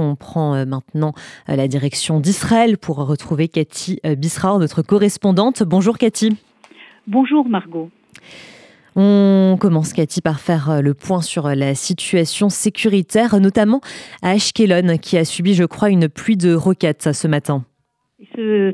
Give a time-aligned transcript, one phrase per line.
[0.00, 1.12] On prend euh, maintenant
[1.48, 5.64] euh, la direction d'Israël pour retrouver Cathy euh, Bisraor, notre correspondante.
[5.64, 6.36] Bonjour Cathy.
[7.08, 7.90] Bonjour Margot.
[8.94, 13.80] On commence, Cathy, par faire le point sur la situation sécuritaire, notamment
[14.22, 17.64] à Ashkelon, qui a subi, je crois, une pluie de roquettes ce matin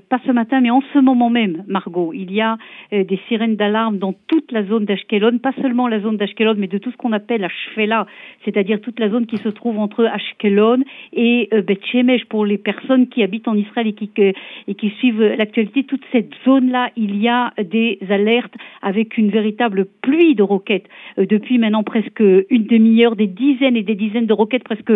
[0.08, 2.56] pas ce matin, mais en ce moment même, Margot, il y a
[2.95, 6.66] euh, des sirènes d'alarme dans toute la zone d'Ashkelon, pas seulement la zone d'Ashkelon, mais
[6.66, 8.06] de tout ce qu'on appelle Ashfela,
[8.45, 10.82] c'est-à-dire toute la zone qui se trouve entre Ashkelon
[11.12, 14.91] et euh, Beth Shemesh pour les personnes qui habitent en Israël et qui, et qui
[14.98, 15.84] suivent l'actualité.
[15.84, 20.88] Toute cette zone-là, il y a des alertes avec une véritable pluie de roquettes
[21.19, 24.92] euh, depuis maintenant presque une demi-heure, des dizaines et des dizaines de roquettes presque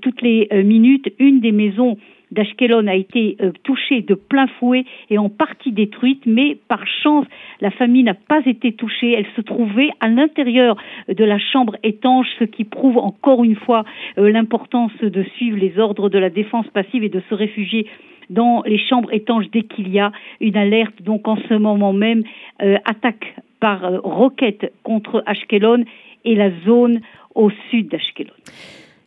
[0.00, 1.12] toutes les minutes.
[1.18, 1.96] Une des maisons
[2.32, 7.26] d'Ashkelon a été euh, touchée de plein fouet et en partie détruite, mais par chance,
[7.60, 9.12] la famille n'a pas été touchée.
[9.12, 10.76] Elle se trouvait à l'intérieur
[11.08, 13.84] de la chambre étanche, ce qui prouve encore une fois
[14.18, 17.86] euh, l'importance de suivre les ordres de la défense passive et de se réfugier
[18.30, 20.10] dans les chambres étanches dès qu'il y a
[20.40, 21.02] une alerte.
[21.02, 22.22] Donc en ce moment même,
[22.62, 25.84] euh, attaque par roquette contre Ashkelon
[26.24, 27.00] et la zone
[27.34, 28.34] au sud d'Ashkelon.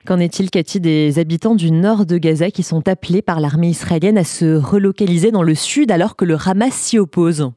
[0.06, 4.20] Qu'en est-il, Cathy, des habitants du nord de Gaza qui sont appelés par l'armée israélienne
[4.20, 7.52] à se relocaliser dans le sud alors que le Hamas s'y oppose?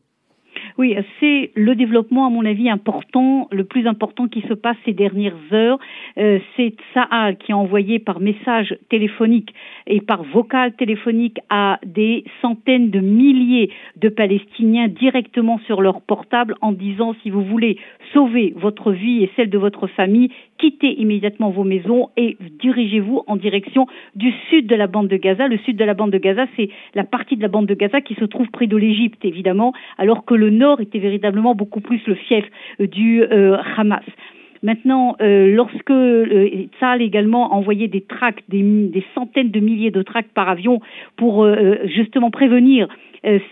[0.78, 4.92] Oui, c'est le développement, à mon avis, important, le plus important qui se passe ces
[4.92, 5.80] dernières heures.
[6.18, 9.52] Euh, c'est Tsahal qui a envoyé par message téléphonique
[9.88, 16.54] et par vocal téléphonique à des centaines de milliers de Palestiniens directement sur leur portable
[16.60, 17.76] en disant si vous voulez
[18.12, 23.36] sauver votre vie et celle de votre famille, quittez immédiatement vos maisons et dirigez-vous en
[23.36, 25.48] direction du sud de la bande de Gaza.
[25.48, 28.00] Le sud de la bande de Gaza, c'est la partie de la bande de Gaza
[28.00, 32.00] qui se trouve près de l'Égypte, évidemment, alors que le nord était véritablement beaucoup plus
[32.06, 32.44] le fief
[32.80, 34.04] euh, du euh, Hamas.
[34.62, 36.48] Maintenant, euh, lorsque euh,
[37.00, 40.80] également envoyé des tracts, des, centaines de milliers de tracts par avion
[41.16, 41.46] pour
[41.86, 42.88] justement prévenir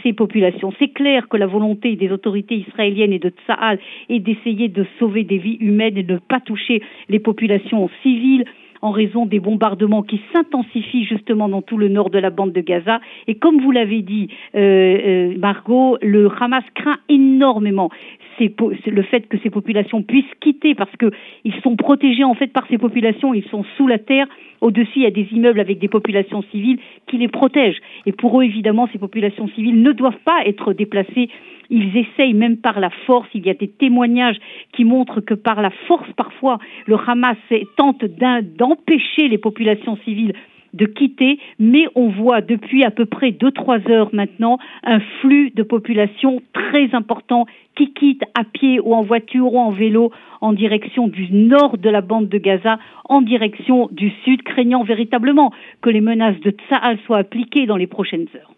[0.03, 0.73] ces populations.
[0.79, 3.79] C'est clair que la volonté des autorités israéliennes et de Tsahal
[4.09, 8.45] est d'essayer de sauver des vies humaines et de ne pas toucher les populations civiles
[8.87, 12.61] en raison des bombardements qui s'intensifient justement dans tout le nord de la bande de
[12.61, 13.01] Gaza.
[13.27, 17.91] Et comme vous l'avez dit, euh, euh, Margot, le Hamas craint énormément
[18.39, 22.79] le fait que ces populations puissent quitter parce qu'ils sont protégés en fait par ces
[22.79, 24.27] populations, ils sont sous la terre.
[24.61, 27.81] Au-dessus, il y a des immeubles avec des populations civiles qui les protègent.
[28.05, 31.29] Et pour eux, évidemment, ces populations civiles ne doivent pas être déplacées
[31.71, 33.29] ils essayent même par la force.
[33.35, 34.39] Il y a des témoignages
[34.73, 37.37] qui montrent que par la force, parfois, le Hamas
[37.77, 38.76] tente d'empêcher
[39.19, 40.35] les populations civiles
[40.75, 45.51] de quitter, mais on voit depuis à peu près deux trois heures maintenant un flux
[45.51, 50.11] de population très important qui quitte à pied ou en voiture ou en vélo
[50.43, 52.79] en direction du nord de la bande de Gaza,
[53.09, 55.51] en direction du sud, craignant véritablement
[55.81, 58.53] que les menaces de Tsahal soient appliquées dans les prochaines heures.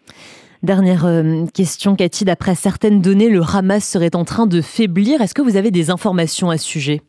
[0.61, 2.25] Dernière euh, question, Cathy.
[2.25, 5.21] D'après certaines données, le Hamas serait en train de faiblir.
[5.21, 7.01] Est-ce que vous avez des informations à ce sujet?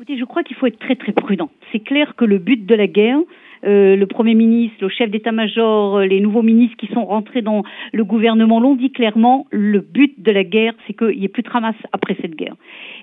[0.00, 1.50] Écoutez, je crois qu'il faut être très très prudent.
[1.70, 3.18] C'est clair que le but de la guerre,
[3.64, 7.62] euh, le Premier ministre, le chef d'état-major, euh, les nouveaux ministres qui sont rentrés dans
[7.92, 11.42] le gouvernement l'ont dit clairement, le but de la guerre, c'est qu'il n'y ait plus
[11.42, 12.54] de Hamas après cette guerre.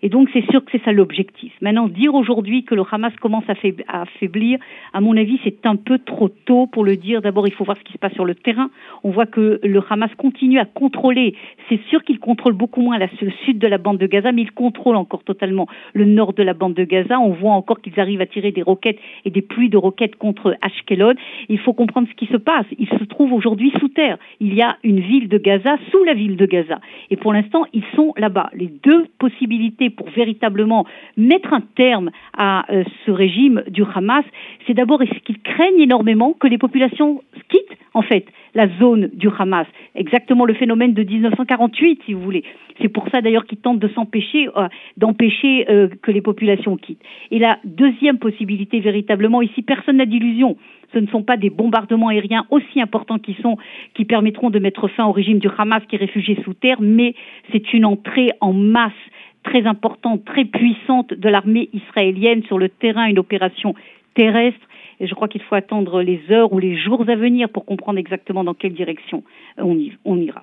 [0.01, 1.53] Et donc c'est sûr que c'est ça l'objectif.
[1.61, 4.59] Maintenant, dire aujourd'hui que le Hamas commence à affaiblir,
[4.93, 7.21] à mon avis, c'est un peu trop tôt pour le dire.
[7.21, 8.69] D'abord, il faut voir ce qui se passe sur le terrain.
[9.03, 11.35] On voit que le Hamas continue à contrôler.
[11.69, 14.51] C'est sûr qu'il contrôle beaucoup moins le sud de la bande de Gaza, mais il
[14.51, 17.19] contrôle encore totalement le nord de la bande de Gaza.
[17.19, 20.46] On voit encore qu'ils arrivent à tirer des roquettes et des pluies de roquettes contre
[20.61, 21.13] Ashkelon.
[21.49, 22.65] Il faut comprendre ce qui se passe.
[22.77, 24.17] Il se trouve aujourd'hui sous terre.
[24.39, 26.79] Il y a une ville de Gaza sous la ville de Gaza.
[27.09, 28.49] Et pour l'instant, ils sont là-bas.
[28.53, 34.25] Les deux possibilités pour véritablement mettre un terme à euh, ce régime du Hamas,
[34.65, 38.25] c'est d'abord ce qu'ils craignent énormément que les populations quittent en fait
[38.57, 39.67] la zone du Hamas.
[39.93, 42.43] Exactement le phénomène de 1948, si vous voulez.
[42.81, 47.03] C'est pour ça d'ailleurs qu'ils tentent de s'empêcher, euh, d'empêcher euh, que les populations quittent.
[47.29, 50.57] Et la deuxième possibilité, véritablement, ici, personne n'a d'illusion.
[50.91, 53.57] Ce ne sont pas des bombardements aériens aussi importants qui sont,
[53.93, 57.13] qui permettront de mettre fin au régime du Hamas qui est réfugié sous terre, mais
[57.51, 59.03] c'est une entrée en masse
[59.43, 63.75] très importante, très puissante de l'armée israélienne sur le terrain, une opération
[64.15, 64.59] terrestre.
[64.99, 67.99] Et je crois qu'il faut attendre les heures ou les jours à venir pour comprendre
[67.99, 69.23] exactement dans quelle direction
[69.57, 69.77] on,
[70.17, 70.35] ira.